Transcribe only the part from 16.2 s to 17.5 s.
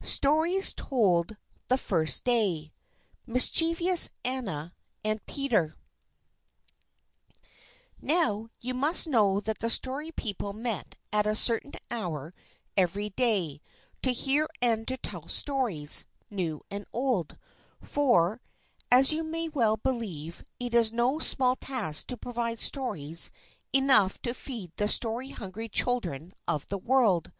new and old;